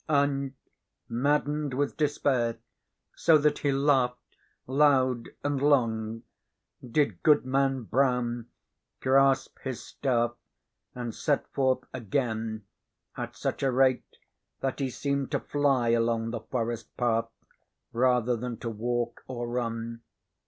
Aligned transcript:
And, 0.09 0.55
maddened 1.07 1.75
with 1.75 1.95
despair, 1.95 2.57
so 3.13 3.37
that 3.37 3.59
he 3.59 3.71
laughed 3.71 4.17
loud 4.65 5.29
and 5.43 5.61
long, 5.61 6.23
did 6.83 7.21
Goodman 7.21 7.83
Brown 7.83 8.47
grasp 8.99 9.59
his 9.59 9.79
staff 9.79 10.33
and 10.95 11.13
set 11.13 11.47
forth 11.53 11.83
again, 11.93 12.63
at 13.15 13.35
such 13.35 13.61
a 13.61 13.69
rate 13.71 14.17
that 14.59 14.79
he 14.79 14.89
seemed 14.89 15.29
to 15.33 15.39
fly 15.39 15.89
along 15.89 16.31
the 16.31 16.39
forest 16.41 16.97
path 16.97 17.29
rather 17.93 18.35
than 18.35 18.57
to 18.57 18.71
walk 18.71 19.21
or 19.27 19.47
run. 19.47 20.01